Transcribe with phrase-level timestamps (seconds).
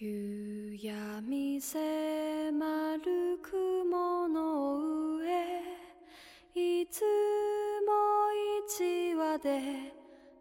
[0.00, 1.78] 夕闇迫
[2.96, 5.62] る雲の上
[6.52, 7.02] いつ
[7.86, 7.92] も
[8.66, 9.94] 一羽で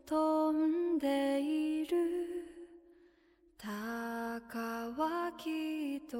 [0.07, 1.97] 飛んでいる。
[3.59, 4.57] 鷹
[4.97, 6.17] はきっと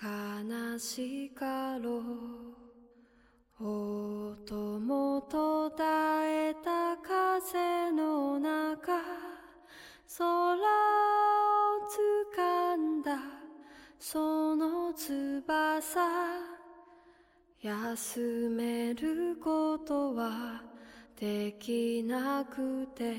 [0.00, 3.66] 悲しかろう。
[3.66, 8.92] 音も途絶えた風の中
[10.16, 11.47] 空
[12.37, 13.17] を掴んだ
[13.97, 15.81] その翼
[17.61, 20.61] 休めることは
[21.19, 23.15] できなくて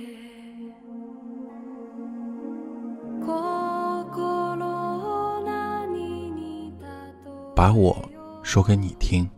[3.21, 6.73] 心を何に
[7.57, 8.09] 把我
[8.43, 9.29] 说给你听。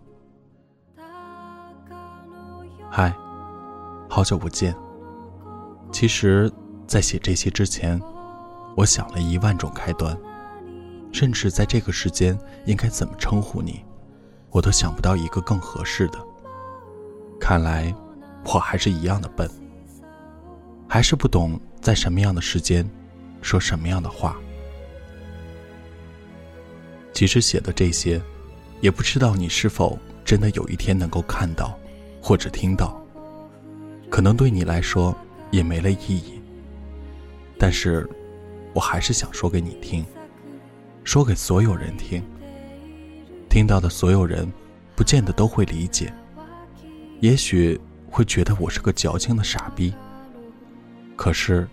[2.91, 3.15] 嗨，
[4.09, 4.75] 好久不见。
[5.93, 6.51] 其实，
[6.87, 8.01] 在写这些之前，
[8.76, 10.18] 我想了一万种开端，
[11.12, 13.84] 甚至在这个时间应该怎么称呼你，
[14.50, 16.20] 我都想不到一个更合适的。
[17.40, 17.94] 看来，
[18.46, 19.50] 我还是一样的笨，
[20.88, 22.90] 还是不懂在什么样的时间
[23.42, 24.36] 说什么样的话。
[27.14, 28.22] 其实写的这些，
[28.80, 31.78] 也不知道你是否真的有一天能够看到。
[32.24, 33.04] 或者听到，
[34.08, 35.12] 可能对你来说
[35.50, 36.40] 也没了意义。
[37.58, 38.08] 但是，
[38.74, 40.06] 我还是想说给你听，
[41.04, 42.24] 说给所有人听。
[43.50, 44.50] 听到的所有人，
[44.96, 46.14] 不见得都会理解，
[47.20, 49.94] 也许会觉得我是个矫情的傻逼。
[51.18, 51.68] 可是，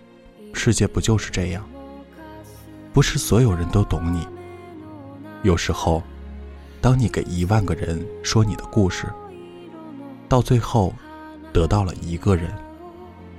[0.53, 1.67] 世界不就是这样？
[2.91, 4.27] 不是所有人都懂你。
[5.43, 6.03] 有时候，
[6.81, 9.05] 当你给一万个人说你的故事。
[10.27, 10.93] 到最后，
[11.53, 12.53] 得到了一个人，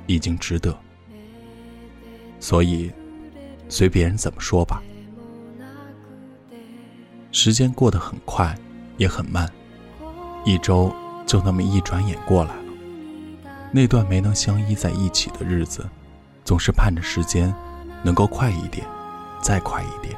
[0.07, 0.75] 已经值得。
[2.41, 2.91] 所以，
[3.71, 4.83] 随别人怎么说吧。
[7.33, 8.55] 时间过得很快，
[8.99, 9.49] 也很慢，
[10.45, 10.93] 一周
[11.25, 12.63] 就那么一转眼过来了。
[13.73, 15.89] 那段没能相依在一起的日子，
[16.45, 17.55] 总是盼着时间
[18.03, 18.85] 能够快一点，
[19.41, 20.17] 再快一点，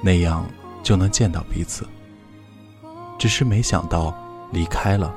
[0.00, 0.48] 那样
[0.80, 1.84] 就能见到彼此。
[3.18, 4.16] 只是没想到
[4.52, 5.12] 离开了。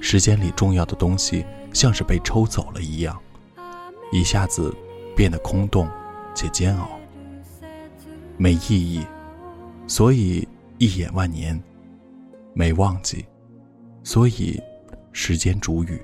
[0.00, 3.18] 时间里重要的东西，像是被抽走了一样，
[4.12, 4.72] 一下子
[5.16, 5.88] 变得空洞
[6.34, 6.98] 且煎熬，
[8.36, 9.06] 没意义，
[9.86, 10.46] 所以
[10.78, 11.56] 一眼万年；
[12.52, 13.24] 没忘记，
[14.02, 14.60] 所以
[15.12, 16.00] 时间煮雨。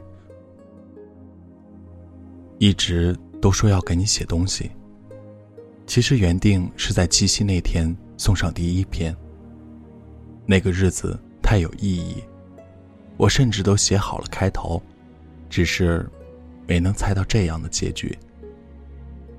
[2.59, 4.71] 一直都说要给你写东西，
[5.87, 9.17] 其实原定是在七夕那天送上第一篇。
[10.47, 12.23] 那个日子太有意义。
[13.17, 14.83] 我甚至都写好了开头，
[15.51, 16.09] 只是
[16.67, 18.17] 没能猜到这样的结局。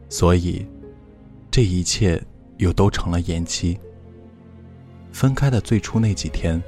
[0.08, 0.68] 所以，
[1.52, 2.20] 这一切
[2.60, 3.78] 又都成了延期。
[5.12, 6.64] 分开的最初那几天，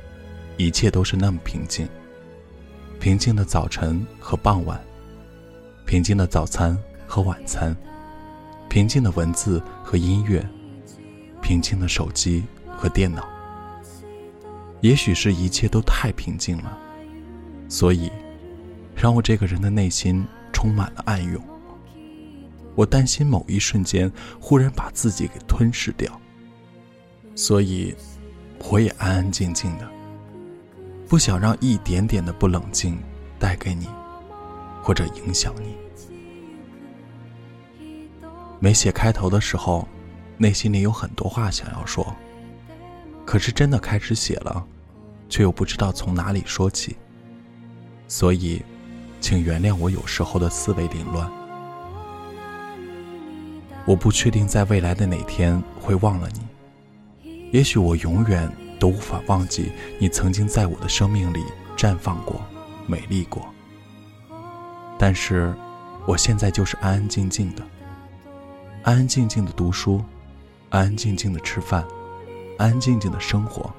[0.57, 1.87] 一切都是那么平静。
[2.99, 4.77] 平静的早晨和傍晚，
[5.85, 6.77] 平静的早餐
[7.07, 7.73] 和晚餐，
[8.69, 10.45] 平静的文字和音乐，
[11.41, 12.43] 平静的手机
[12.75, 13.25] 和电脑。
[14.81, 16.77] 也许是一切都太平静了。
[17.69, 18.11] 所以，
[18.93, 21.41] 让我这个人的内心充满了暗涌。
[22.75, 26.19] 我担心某一瞬间忽然把自己给吞噬掉，
[27.35, 27.95] 所以
[28.69, 29.87] 我也安安静静的，
[31.07, 32.97] 不想让一点点的不冷静
[33.37, 33.87] 带给你，
[34.81, 35.75] 或者影响你。
[38.59, 39.87] 没写开头的时候，
[40.37, 42.15] 内心里有很多话想要说，
[43.25, 44.65] 可是真的开始写了，
[45.27, 46.95] 却又不知道从哪里说起。
[48.07, 48.63] 所以，
[49.19, 51.42] 请原谅我有时候的思维凌乱。
[53.85, 56.29] 我不确定在未来的哪天会忘了
[57.21, 58.49] 你，也许我永远
[58.79, 61.43] 都无法忘记你曾经在我的生命里
[61.75, 62.41] 绽放过、
[62.87, 63.45] 美丽过。
[64.97, 65.53] 但是，
[66.05, 67.63] 我现在就是安安静静的，
[68.83, 70.01] 安安静静的读书，
[70.69, 71.85] 安安静静的吃饭，
[72.57, 73.73] 安安静静的生活，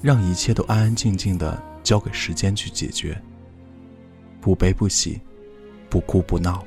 [0.00, 1.62] 让一切都安安静静的。
[1.82, 3.20] 交给时间去解决。
[4.40, 5.20] 不悲不喜，
[5.90, 6.64] 不哭不闹，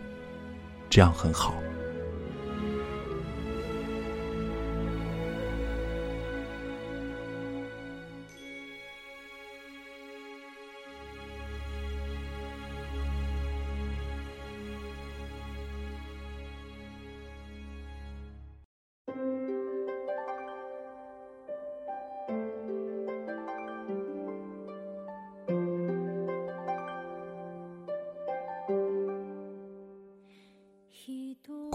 [0.89, 1.56] 这样很好。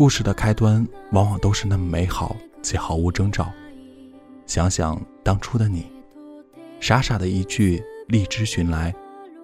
[0.01, 3.53] 故事的开端往往都是那么美好且毫无征兆。
[4.47, 5.85] 想想当初的你，
[6.81, 8.95] 傻傻的一句“荔枝寻来”，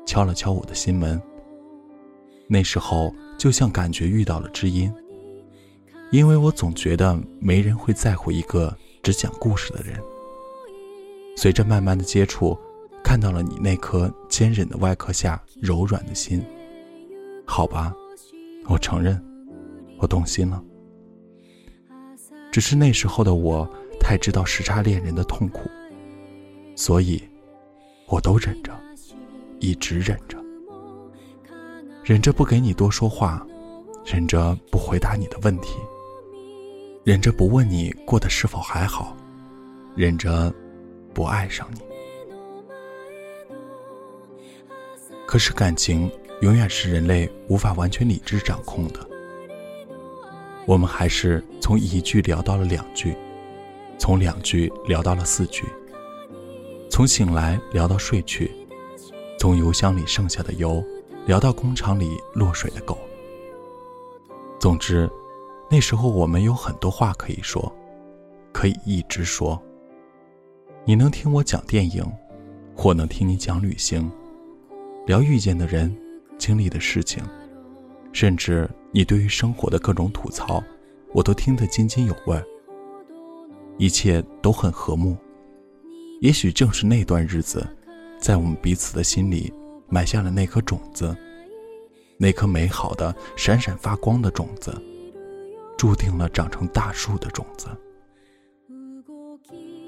[0.06, 1.20] 敲了敲我的心门。
[2.48, 4.90] 那时候就像感觉遇到了知音，
[6.10, 10.02] 因为我总觉得没人会在乎一个只讲故事的人。
[11.36, 12.58] 随着慢慢的接触，
[13.04, 16.42] 看到了你那颗坚韧的外壳下柔软的心。
[17.44, 17.94] 好吧，
[18.68, 19.22] 我承认，
[19.98, 20.62] 我动心了。
[22.52, 23.68] 只是那时候的我
[24.00, 25.68] 太知道时差恋人的痛苦，
[26.74, 27.22] 所以，
[28.08, 28.72] 我都忍着，
[29.60, 30.38] 一直忍着。
[32.02, 33.44] 忍着不给你多说话，
[34.04, 35.76] 忍着不回答你的问题，
[37.04, 39.16] 忍着不问你过得是否还好，
[39.94, 40.54] 忍着
[41.12, 41.80] 不爱上你。
[45.26, 46.10] 可是感情
[46.40, 49.15] 永远是人类无法完全理智掌控的。
[50.66, 53.16] 我们还是从一句聊到了两句，
[53.98, 55.64] 从两句聊到了四句，
[56.90, 58.50] 从醒来聊到睡去，
[59.38, 60.84] 从油箱里剩下的油。
[61.26, 62.96] 聊到工厂里落水的狗。
[64.60, 65.10] 总之，
[65.68, 67.74] 那时候我们有很多话可以说，
[68.52, 69.60] 可以一直说。
[70.84, 72.04] 你能听我讲电影，
[72.76, 74.08] 或能听你讲旅行，
[75.04, 75.92] 聊遇见的人、
[76.38, 77.20] 经历的事情，
[78.12, 80.64] 甚至你对于生活的各种吐槽，
[81.12, 82.42] 我都听得津津有味。
[83.76, 85.14] 一切都很和睦。
[86.22, 87.68] 也许正是那段日子，
[88.18, 89.52] 在我们彼此的心里。
[89.88, 91.14] 埋下了那颗种子，
[92.16, 94.74] 那颗美好的、闪闪发光的种子，
[95.76, 97.68] 注定了长成大树的种子。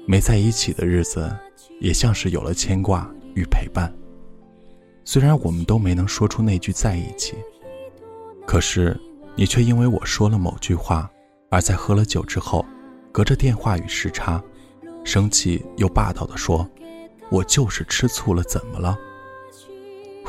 [0.05, 1.35] 没在一起的日子，
[1.81, 3.91] 也像是有了牵挂与陪伴。
[5.03, 7.33] 虽然我们都没能说出那句在一起，
[8.49, 8.99] 可是
[9.35, 11.07] 你却因为我说了某句话，
[11.51, 12.65] 而在喝了酒之后，
[13.11, 14.41] 隔着电话与时差，
[15.03, 16.67] 生气又霸道的说
[17.29, 18.97] ：“我就是吃醋了，怎么了？”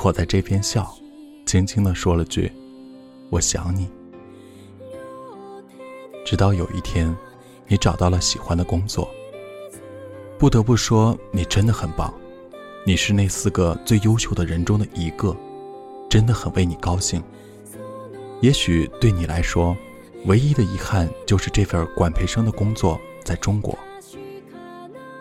[0.05, 0.95] 我在这边笑，
[1.47, 2.53] 轻轻的说了句
[3.33, 3.89] ：“我想你。”
[6.23, 7.17] 直到有一天，
[7.69, 9.09] 你找到了喜欢的工作。
[10.39, 12.13] 不得不说，你真的很棒，
[12.85, 15.35] 你是那四个最优秀的人中的一个，
[16.11, 17.23] 真的很为你高兴。
[18.41, 19.77] 也许对你来说，
[20.27, 23.79] 唯一的遗憾就是这份管培生的工作在中国。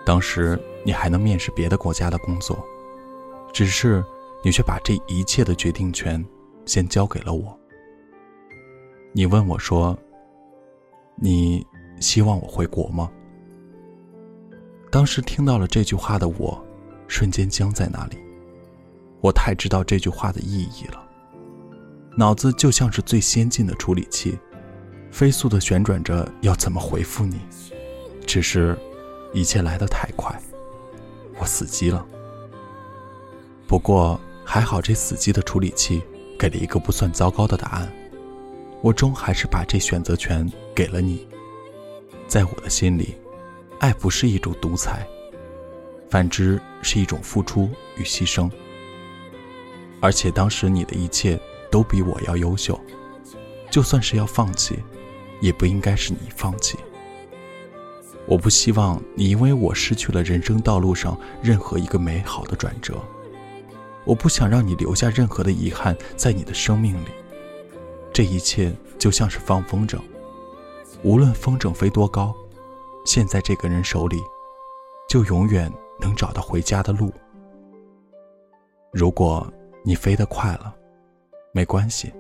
[0.05, 2.63] 当时你还能面试别的国家的工作，
[3.53, 4.03] 只是。
[4.41, 6.25] 你却把这一切的决定权
[6.65, 7.59] 先交给了我。
[9.11, 9.99] 你问我说
[11.19, 11.61] ：“你
[11.99, 13.11] 希望我回国吗？”
[14.89, 16.57] 当时听到了这句话的我，
[17.09, 18.17] 瞬间僵在那里。
[19.19, 21.05] 我太知道这句话的意义了，
[22.19, 24.37] 脑子就像是最先进的处理器，
[25.09, 27.39] 飞速的旋转着要怎么回复你。
[28.27, 28.77] 只是，
[29.33, 30.37] 一切来得太快，
[31.39, 32.05] 我死机了。
[33.65, 34.19] 不过。
[34.51, 36.01] 还好，这死机的处理器
[36.35, 37.87] 给了一个不算糟糕的答案。
[38.81, 41.27] 我终还是把这选择权给了你。
[42.27, 43.13] 在我的心里，
[43.79, 45.07] 爱不是一种独裁，
[46.09, 48.49] 反之是一种付出与牺牲。
[50.01, 51.39] 而且当时你的一切
[51.69, 52.79] 都比我要优秀，
[53.69, 54.79] 就算是要放弃，
[55.41, 56.77] 也不应该是你放弃。
[58.25, 62.95] 我不希望你因为我失去了人生道路上任何一个美好的转折。
[64.05, 67.09] 我不想让你留下任何的遗憾在你的生命里，
[68.13, 69.99] 这一切就像是放风筝，
[71.03, 72.35] 无论风筝飞多高，
[73.05, 74.17] 现在这个人手里，
[75.07, 77.11] 就永远能找到回家的路。
[78.91, 79.51] 如果
[79.83, 80.75] 你飞得快了，
[81.51, 82.13] 没关系，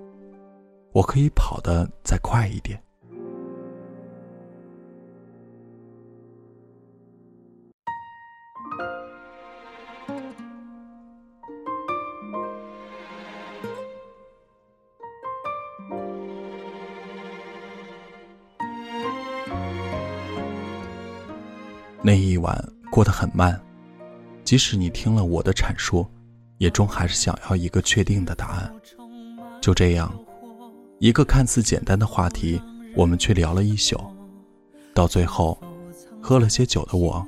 [0.91, 2.81] 我可以跑得再快一点。
[22.01, 22.57] 那一晚
[22.89, 23.61] 过得很慢，
[24.43, 26.07] 即使你听了我的阐述，
[26.57, 28.73] 也终还是想要一个确定的答案。
[29.61, 30.11] 就这样，
[30.99, 32.61] 一个看似简单的话题，
[32.95, 33.99] 我们却聊了一宿。
[34.93, 35.59] 到最后，
[36.21, 37.25] 喝了些酒的我，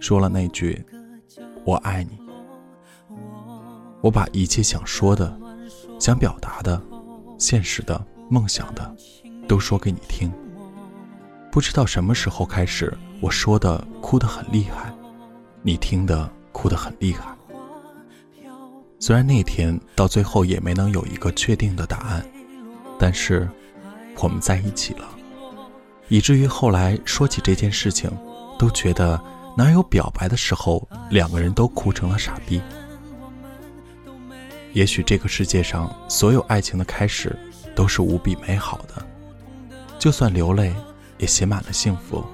[0.00, 0.84] 说了那句
[1.66, 2.18] “我爱你”。
[4.00, 5.36] 我把一切想说的、
[5.98, 6.80] 想表达的、
[7.38, 8.96] 现实的、梦想的，
[9.48, 10.32] 都说给你听。
[11.50, 14.94] 不知道什么时候开始，我说的哭得很厉害，
[15.62, 17.33] 你听的哭得很厉害。
[19.06, 22.26] 虽然那天到最后也没能有一个确定的答案，
[22.98, 23.46] 但是
[24.16, 25.06] 我们在一起了。
[26.08, 28.10] 以至于后来说起这件事情，
[28.58, 29.22] 都觉得
[29.58, 32.62] 哪有表白的时候两个人都哭成了傻逼。
[34.72, 37.38] 也许这个世界上所有爱情的开始
[37.74, 39.06] 都是无比美好的，
[39.98, 40.74] 就算流泪
[41.18, 42.24] 也写满了幸福。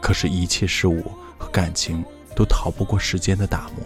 [0.00, 1.02] 可是，一切事物
[1.36, 2.04] 和感情
[2.36, 3.84] 都逃不过时间的打磨。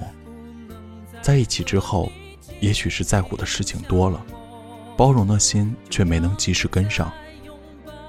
[1.22, 2.10] 在一起之后，
[2.60, 4.24] 也许是在乎的事情多了，
[4.96, 7.12] 包容的心却没能及时跟上。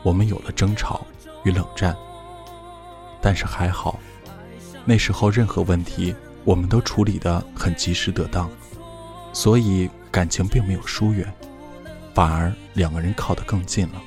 [0.03, 1.05] 我们有了争吵
[1.43, 1.95] 与冷战，
[3.21, 3.99] 但是还好，
[4.85, 8.49] 那时候任何问题我们都处理得很及时得当，
[9.31, 11.31] 所以感情并没有疏远，
[12.15, 14.01] 反而两个人靠得更近了。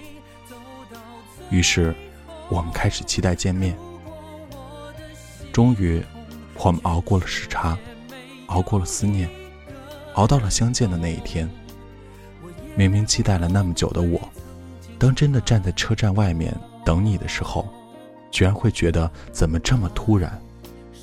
[1.51, 1.95] 于是，
[2.49, 3.77] 我们开始期待见面。
[5.53, 6.03] 终于，
[6.57, 7.79] 我们熬过了时差，
[8.47, 9.29] 熬过了思念，
[10.15, 11.49] 熬到了相见的那一天。
[12.77, 14.21] 明明期待了那么久的我。
[14.99, 17.69] 当真的站在车站外面等你的时候，
[18.31, 20.41] 居然会觉得怎么这么突然？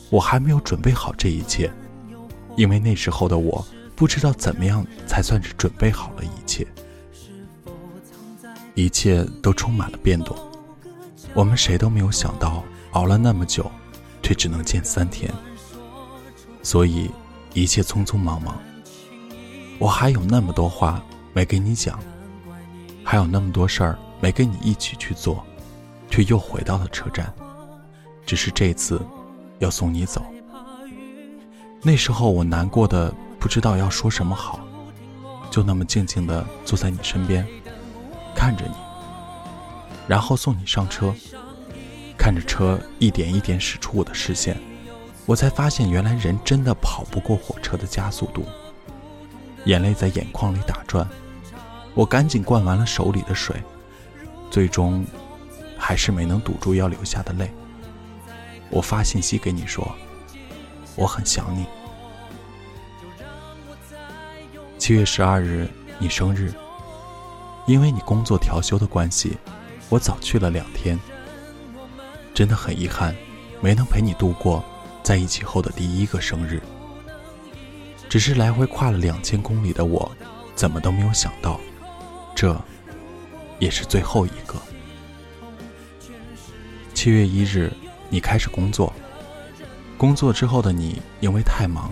[0.10, 1.71] 我还没有准备好这一切，
[2.55, 6.65] 因为那时候的我不知道怎么样才算是准备好了一切。
[8.74, 10.36] 一切都充满了变动，
[11.33, 13.69] 我们谁都没有想到，熬了那么久，
[14.24, 15.31] 却只能见三天。
[16.63, 17.12] 所以
[17.53, 18.58] 一切匆匆忙忙，
[19.77, 21.03] 我还有那么多话
[21.34, 22.00] 没跟你讲。
[23.03, 25.43] 还有那么多事儿没跟你一起去做，
[26.10, 27.34] 却又回到了车站。
[28.25, 29.01] 只是这次，
[29.60, 30.24] 要送你走。
[31.81, 34.60] 那时候我难过的不知道要说什么好，
[35.50, 37.46] 就那么静静的坐在你身边，
[38.36, 38.75] 看着你，
[40.08, 41.13] 然后送你上车。
[42.17, 44.55] 看着车一点一点驶出我的视线，
[45.25, 48.45] 我才发现原来人真的跑不过火车的加速度。
[49.65, 51.07] 眼泪在眼眶里打转。
[51.93, 53.61] 我赶紧灌完了手里的水，
[54.49, 55.05] 最终
[55.77, 57.51] 还是没能堵住要流下的泪。
[58.69, 59.93] 我发信息给你说，
[60.95, 61.65] 我很想你。
[64.77, 66.53] 七月十二日，你生日，
[67.67, 69.37] 因为你工作调休的关系，
[69.89, 70.97] 我早去了两天。
[72.33, 73.13] 真的很遗憾，
[73.59, 74.63] 没能陪你度过
[75.12, 76.62] 在一起后的第一个生日。
[78.08, 80.10] 只是来回跨了两千公里的我，
[80.56, 81.60] 怎么都没有想到。
[82.34, 82.58] 这，
[83.60, 84.56] 也是最后一个。
[86.94, 87.70] 七月一日，
[88.10, 88.94] 你开始工作。
[89.98, 91.91] 工作之后的你，因为太忙，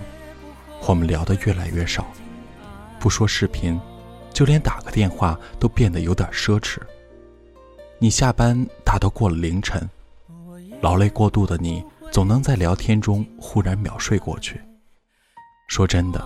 [0.87, 2.07] 我们聊得越来越少。
[3.01, 3.77] 不说视频，
[4.31, 6.77] 就连打个电话都变得有点奢侈。
[7.97, 9.89] 你下班大都过了凌晨，
[10.79, 14.59] 劳累过度的你，总能在聊天中忽然秒睡过去。
[15.67, 16.19] 说真的，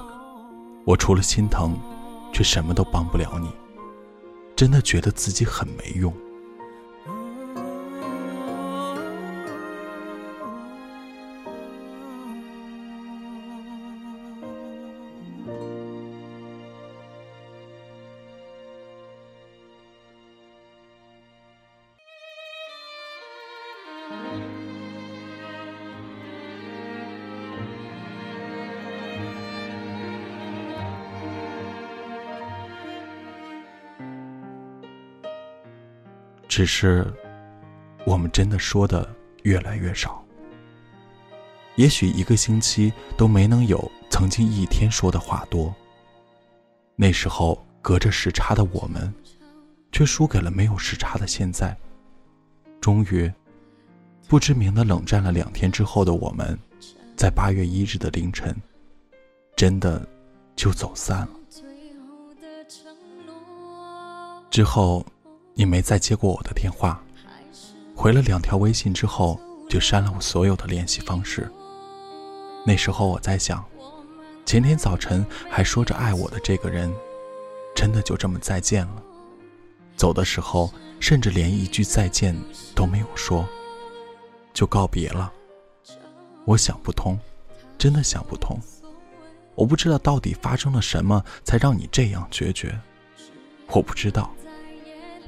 [0.86, 1.78] 我除了心疼，
[2.32, 3.52] 却什么都帮不了你。
[4.56, 6.14] 真的觉得自己很没用。
[36.56, 37.12] 只是，
[38.06, 40.24] 我们真的说的越来越少。
[41.78, 45.74] 也许一个星期都没能有曾经一天说的话多。
[46.96, 49.12] 那时候隔着时差的我们，
[49.92, 51.76] 却输给了没有时差的现在。
[52.80, 53.34] 终于，
[54.28, 56.56] 不知名的冷战了两天之后的我们，
[57.18, 58.56] 在八月一日的凌晨，
[59.56, 60.08] 真的
[60.56, 61.30] 就走散了。
[64.52, 65.04] 之后。
[65.56, 67.02] 你没再接过我的电话，
[67.96, 71.50] 回了两条微信之后就删了我所有的联系方式。
[72.66, 73.64] 那时候我在想，
[74.46, 76.92] 前天早晨还说着爱我的这个人，
[77.76, 79.04] 真的就这么再见了？
[79.96, 82.36] 走的时候甚至连一句再见
[82.74, 83.48] 都没有说，
[84.54, 85.32] 就告别了。
[86.46, 87.18] 我想不通，
[87.78, 88.60] 真的想不通。
[89.56, 92.76] 我不知道到底发生了什么，才让你这样决绝。
[93.68, 94.34] 我不知道。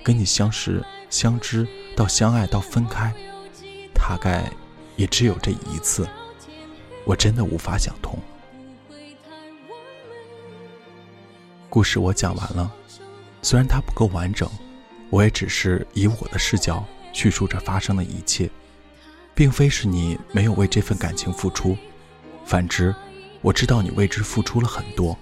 [0.06, 3.12] 跟你相识、相知到相爱到分开，
[3.92, 4.44] 大概
[4.96, 6.08] 也只有这一次，
[7.06, 8.20] 我真的无法想通。
[11.72, 12.72] 故事我讲完了，
[13.42, 14.48] 虽然它不够完整，
[15.10, 18.48] 我也只是以我的视角叙述着发生的一切，
[19.34, 21.76] 并非是你没有为这份感情付出，
[22.46, 22.94] 反之，
[23.42, 25.18] 我知道你为之付出了很多。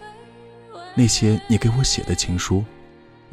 [0.94, 2.66] 那些你给我写的情书。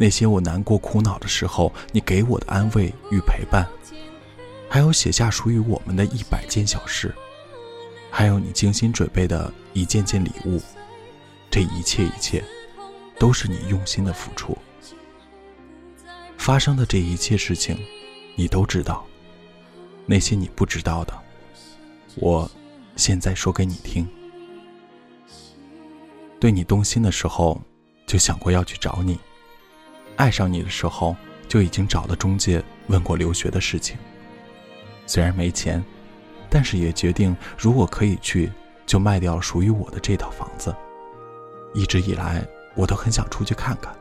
[0.00, 3.68] 那些我难过苦恼的时候，你给我的安慰与陪伴，
[4.66, 7.14] 还有写下属于我们的一百件小事，
[8.10, 10.58] 还有你精心准备的一件件礼物，
[11.50, 12.42] 这一切一切，
[13.18, 14.56] 都是你用心的付出。
[16.38, 17.78] 发生的这一切事情，
[18.36, 19.04] 你都知道。
[20.06, 21.12] 那些你不知道的，
[22.14, 22.50] 我
[22.96, 24.08] 现在说给你听。
[26.40, 27.60] 对你动心的时候，
[28.06, 29.20] 就想过要去找你。
[30.20, 31.16] 爱上你的时候，
[31.48, 33.96] 就已经找了中介问过留学的事情。
[35.06, 35.82] 虽然没钱，
[36.50, 38.52] 但是也决定如果可以去，
[38.84, 40.76] 就卖掉属于我的这套房子。
[41.72, 43.96] 一直以来，我都很想出去看看，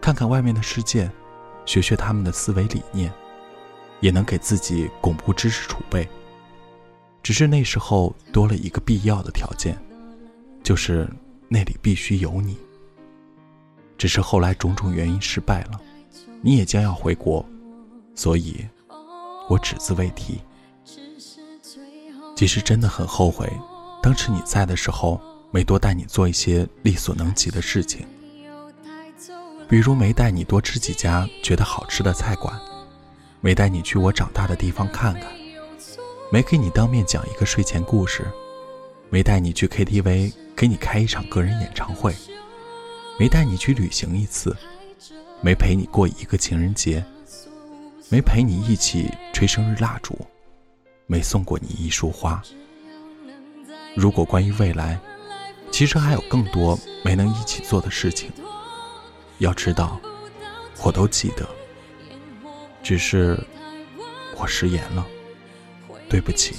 [0.00, 1.08] 看看外面的世界，
[1.64, 3.12] 学学他们的思维理念，
[4.00, 6.08] 也能给自己巩固知识储备。
[7.22, 9.78] 只是那时候多了一个必要的条件，
[10.64, 11.08] 就是
[11.48, 12.58] 那里必须有你。
[13.98, 15.80] 只是后来种种原因失败了，
[16.42, 17.44] 你也将要回国，
[18.14, 18.66] 所以，
[19.48, 20.40] 我只字未提。
[22.36, 23.50] 其实真的很后悔，
[24.02, 28.06] 当时你在的时候没多带你做一些力所能及的事情，
[29.68, 32.54] 比如没带你多吃几家觉得好吃的菜馆，
[33.40, 35.32] 没带你去我长大的地方看看，
[36.30, 38.26] 没给你当面讲一个睡前故事，
[39.08, 42.14] 没带你去 KTV 给你开一场个人演唱会。
[43.18, 44.54] 没带你去旅行一次，
[45.40, 47.02] 没陪你过一个情人节，
[48.10, 50.18] 没陪你一起吹生日蜡烛，
[51.06, 52.42] 没送过你一束花。
[53.94, 55.00] 如果关于未来，
[55.70, 58.30] 其实还有更多没能一起做的事情。
[59.38, 59.98] 要知道，
[60.82, 61.48] 我都记得，
[62.82, 63.42] 只是
[64.36, 65.06] 我食言了，
[66.06, 66.54] 对不起。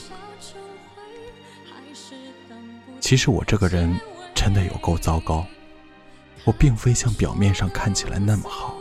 [3.00, 3.96] 其实我这个人
[4.34, 5.46] 真的有够糟糕。
[6.48, 8.74] 我并非像表面上看起来那么好，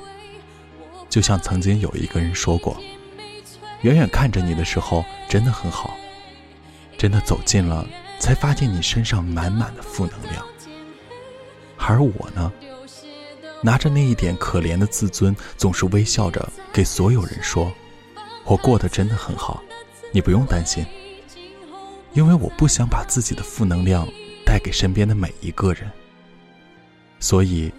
[1.08, 2.80] 就像曾经有一个人说过，
[3.80, 5.96] 远远看着你的时候真的很好，
[6.96, 7.84] 真的走近了
[8.20, 10.46] 才发现你身上满满的负能量。
[11.76, 12.52] 而我呢，
[13.60, 17.72] 拿着那一点可怜的自尊，总是微笑着给所有人说，
[18.44, 19.60] 我过得真的很好，
[20.12, 20.86] 你不用担心，
[22.12, 24.06] 因为我不想把自己的负能量
[24.44, 25.90] 带给身边的每一个人。
[27.18, 27.72] 所以，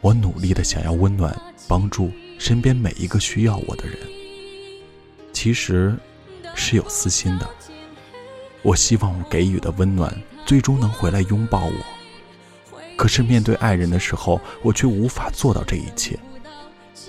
[0.00, 1.34] 我努力的想要温暖、
[1.66, 3.96] 帮助身边每一个需要我的人。
[5.32, 5.96] 其实，
[6.54, 7.48] 是有私心的。
[8.62, 10.14] 我希望我给予的温暖，
[10.46, 11.72] 最终能回来拥抱我。
[12.96, 16.18] 可是面对爱人的时候，我却无法做到这一切。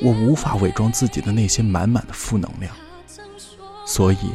[0.02, 2.76] 我无法伪装自己的那些满满的负能量。
[3.86, 4.32] 所以，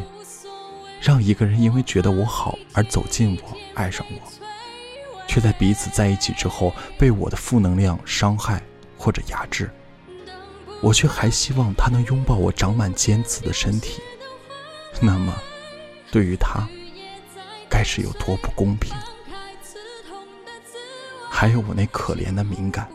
[1.00, 4.39] 让一个人因为觉得我好而走近我、爱上我。
[5.30, 8.60] 却在彼此在一起之后，被我的负能量伤害
[8.98, 9.70] 或者压制。
[10.82, 14.02] 我却还希望他能拥抱我长满尖刺的身体。
[15.00, 15.32] 那么，
[16.10, 16.66] 对于他，
[17.68, 18.92] 该是有多不公平？
[21.30, 22.88] 还有我那可怜的敏感，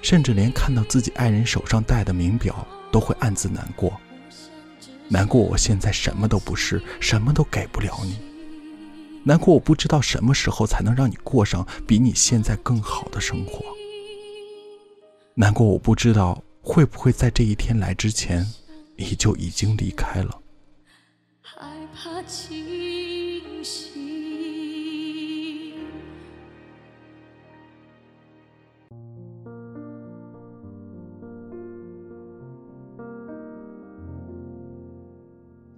[0.00, 4.00] 甚至连看到自己爱人手上戴的名表，都会暗自难过。
[5.08, 8.16] 难过我现在什么都不是，什么都给不了你。
[9.26, 13.64] 难过，我不知道什么时候才能让你过上比你现在更好的生活。
[15.34, 18.46] 难过，我不知道会不会在这一天来之前，
[18.96, 20.38] 你就已经离开了。
[21.40, 23.94] 害怕清醒。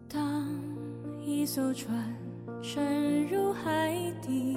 [0.09, 0.49] 当
[1.25, 2.26] 一艘船。
[2.69, 4.57] 沉入海底。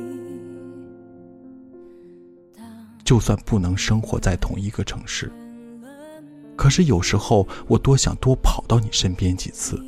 [3.05, 5.31] 就算不能生活在同一个城市，
[6.55, 9.79] 可是有时候我多想多跑到你身边几次，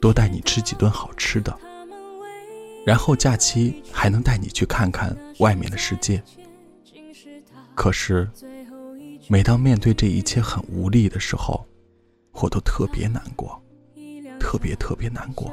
[0.00, 1.54] 多带你吃几顿好吃的，
[2.86, 6.22] 然后假期还能带你去看看外面的世界。
[7.74, 8.30] 可是，
[9.28, 11.66] 每当面对这一切很无力的时候，
[12.32, 13.62] 我都特别难过，
[14.40, 15.52] 特别特别难过。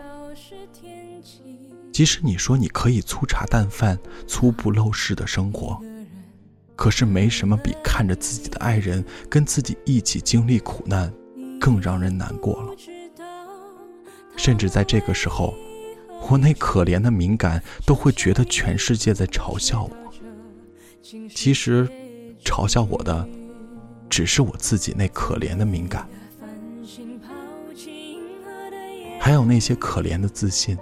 [2.00, 5.78] 即使你说你可以粗茶淡饭、粗布陋室的生活，
[6.74, 11.14] 可是没什么比看着自己的爱人跟自己一起经历苦难，
[11.60, 12.74] 更让人难过了。
[14.38, 15.54] 甚至在这个时候，
[16.30, 19.92] 我那可怜的敏感都会觉得全世界在嘲笑我。
[21.36, 21.86] 其实，
[22.46, 23.28] 嘲笑我的，
[24.10, 26.08] 只是我自己那可怜的敏感，
[29.20, 30.78] 还有那些可怜的自信。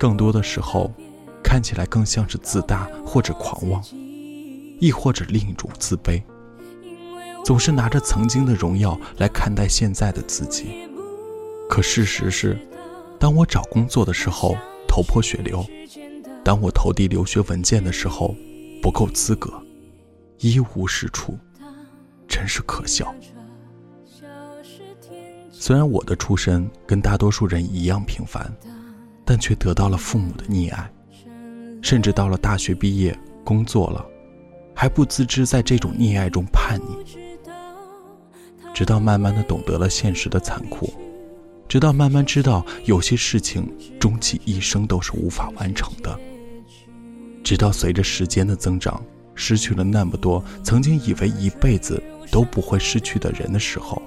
[0.00, 0.90] 更多的时候，
[1.44, 3.84] 看起来更像是自大或者狂妄，
[4.80, 6.22] 亦或者另一种自卑。
[7.44, 10.88] 总是拿着曾经的荣耀来看待现在的自己。
[11.68, 12.58] 可事实是，
[13.18, 14.56] 当我找工作的时候
[14.88, 15.62] 头破血流，
[16.42, 18.34] 当我投递留学文件的时候
[18.80, 19.52] 不够资格，
[20.38, 21.36] 一无是处，
[22.26, 23.14] 真是可笑。
[25.50, 28.50] 虽然我的出身跟大多数人一样平凡，
[29.30, 30.90] 但却得到了父母的溺爱，
[31.80, 34.04] 甚至到了大学毕业工作了，
[34.74, 37.16] 还不自知在这种溺爱中叛逆。
[38.74, 40.92] 直到慢慢的懂得了现实的残酷，
[41.68, 46.18] 直到慢慢知道有些事情终其一生都是无法完成的，
[47.44, 49.00] 直到随着时间的增长，
[49.36, 54.02] 失去了那么多曾经以为一辈子都不会失去的人的时候。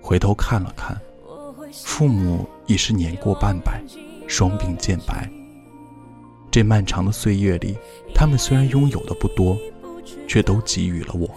[0.00, 1.00] 回头看了看，
[1.84, 3.82] 父母已是年过半百，
[4.26, 5.28] 双鬓渐白。
[6.50, 7.76] 这漫长的岁月里，
[8.14, 9.56] 他们虽然拥有的不多，
[10.28, 11.28] 却都给予了我。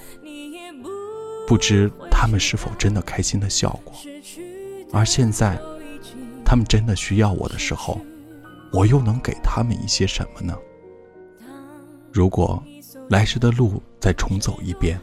[1.48, 3.94] 不知他们是否真的开心的笑过？
[4.92, 5.60] 而现在，
[6.44, 8.00] 他们真的需要我的时候，
[8.72, 10.58] 我又能给他们一些什么呢？
[12.12, 12.64] 如果
[13.10, 15.00] 来时的路再重走一遍，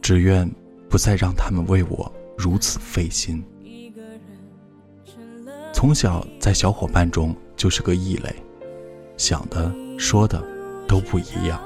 [0.00, 0.50] 只愿
[0.88, 2.12] 不再让他们为我。
[2.36, 3.44] 如此费心。
[5.74, 8.34] 从小在小伙伴中就是个异类，
[9.16, 10.42] 想的说的
[10.86, 11.60] 都不一样，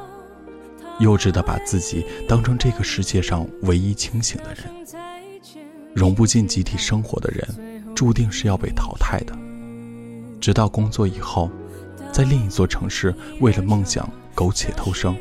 [0.99, 4.65] 幼稚的把自己当成这个世界上唯一清醒的人，
[5.95, 9.33] 融不进集体生活的人，注定是要被淘汰的。
[10.41, 11.51] 直到工作以后，
[12.11, 15.15] 在另一座城市为了梦想苟且偷生，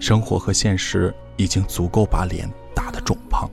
[0.00, 3.48] 生活和现实已经足够把脸打得肿胖。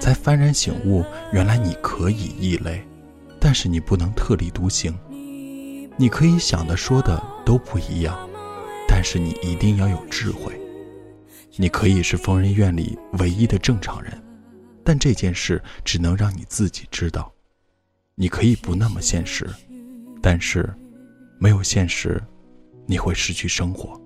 [0.00, 2.86] 才幡然醒悟，原来你可以异类，
[3.46, 4.92] 但是你不能特立独行。
[5.96, 8.28] 你可以想的说的都不一样，
[8.88, 10.60] 但是你一定要有智慧。
[11.54, 14.20] 你可以是疯人院里唯一的正常人，
[14.82, 17.32] 但这件事只能让你自己知道。
[18.16, 19.48] 你可以不那么现实，
[20.20, 20.68] 但是
[21.38, 22.20] 没有现实，
[22.84, 23.96] 你会失去生活。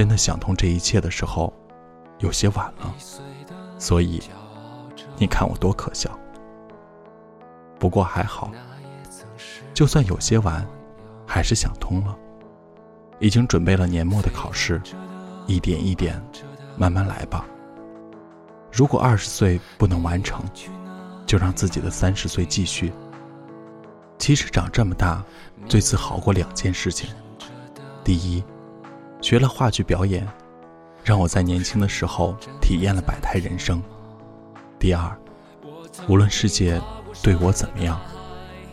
[0.00, 1.52] 真的想通这一切的时候
[2.20, 2.94] 有些晚了
[3.78, 4.18] 所以
[5.18, 6.18] 你看我多可笑。
[7.78, 8.50] 不过还好
[9.74, 10.66] 就算有些晚
[11.26, 12.16] 还是想通了。
[13.18, 14.80] 已经准备了年末的考试
[15.46, 16.18] 一点一点
[16.78, 17.44] 慢慢来吧。
[18.72, 20.42] 如果二十岁不能完成
[21.26, 22.90] 就让自己的三十岁继续。
[24.16, 25.22] 其实长这么大，
[25.68, 27.10] 最自豪过两件事情：
[28.02, 28.42] 第一，
[29.20, 30.26] 学了话剧表演，
[31.04, 33.78] 让我在年轻的时候体验了百态人生；
[34.78, 35.16] 第二，
[36.08, 36.80] 无论世界
[37.22, 38.00] 对我怎么样，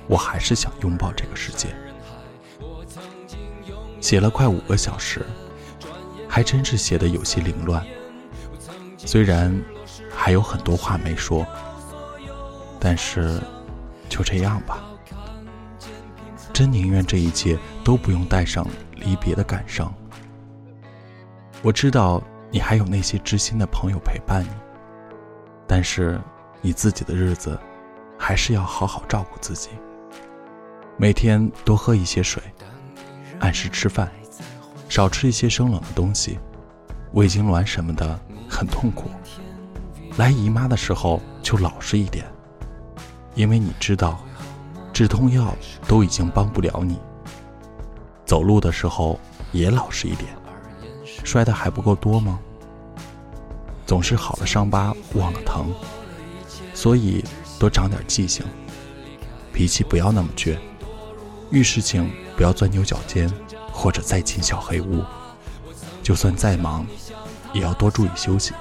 [0.08, 1.68] 我还是想拥抱这个世界。
[4.00, 5.26] 写了快五个小时，
[6.28, 7.86] 还真是写的有些凌乱。
[8.98, 9.54] 虽然
[10.10, 11.46] 还有很多话没说。
[12.80, 13.42] 但是，
[14.08, 14.84] 就这样吧。
[16.54, 19.92] 真宁愿这一切都不用带上离别的感伤。
[21.64, 24.50] 我知道你还有那些知心的朋友陪伴你，
[25.66, 26.20] 但是
[26.62, 27.60] 你自己的日子，
[28.18, 29.70] 还是要好好照顾自己。
[30.98, 32.42] 每天多喝一些水，
[33.40, 34.10] 按时吃饭，
[34.88, 36.40] 少吃一些生冷的东西。
[37.14, 39.10] 胃痉挛什么的很痛苦，
[40.18, 42.26] 来姨妈的时候就老实一点。
[43.34, 44.20] 因为你知道，
[44.94, 45.56] 止痛药
[45.88, 47.00] 都已经帮不了你。
[48.26, 49.20] 走路的时候
[49.52, 50.30] 也老实一点，
[51.28, 52.40] 摔的还不够多吗？
[53.86, 55.74] 总是好了伤疤忘了疼，
[56.74, 57.22] 所以
[57.60, 58.46] 多长点记性，
[59.52, 60.58] 脾气不要那么倔，
[61.52, 63.30] 遇事情不要钻牛角尖，
[63.74, 65.04] 或者再进小黑屋。
[66.02, 66.88] 就算再忙，
[67.52, 68.54] 也要多注意休息，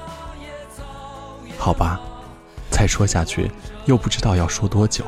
[1.57, 2.01] 好吧？
[2.69, 3.49] 再说下去，
[3.85, 5.05] 又不知道要说多久。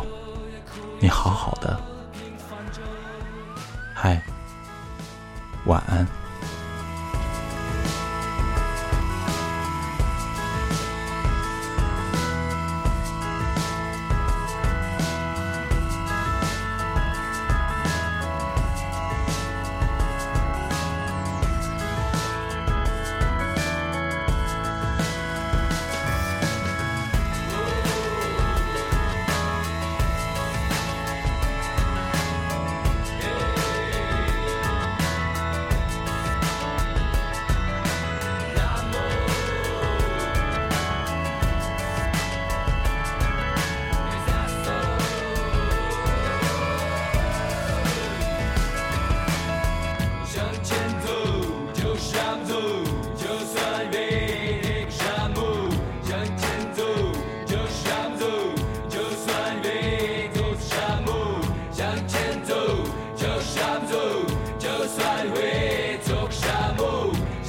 [1.00, 1.80] 你好好的，
[3.96, 4.22] 嗨，
[5.66, 6.06] 晚安。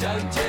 [0.09, 0.48] Sanchez.